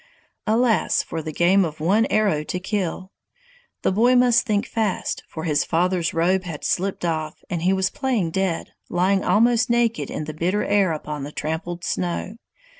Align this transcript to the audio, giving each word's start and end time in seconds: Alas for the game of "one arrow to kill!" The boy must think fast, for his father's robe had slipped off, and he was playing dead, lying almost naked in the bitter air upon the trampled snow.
Alas 0.47 1.03
for 1.03 1.21
the 1.21 1.31
game 1.31 1.63
of 1.63 1.79
"one 1.79 2.07
arrow 2.07 2.43
to 2.43 2.59
kill!" 2.59 3.11
The 3.83 3.91
boy 3.91 4.15
must 4.15 4.47
think 4.47 4.65
fast, 4.65 5.21
for 5.29 5.43
his 5.43 5.63
father's 5.63 6.11
robe 6.11 6.43
had 6.43 6.63
slipped 6.65 7.05
off, 7.05 7.43
and 7.51 7.61
he 7.61 7.71
was 7.71 7.91
playing 7.91 8.31
dead, 8.31 8.71
lying 8.89 9.23
almost 9.23 9.69
naked 9.69 10.09
in 10.09 10.23
the 10.23 10.33
bitter 10.33 10.63
air 10.65 10.91
upon 10.91 11.21
the 11.23 11.31
trampled 11.31 11.83
snow. 11.83 12.37